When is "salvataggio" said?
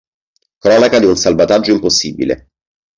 1.15-1.73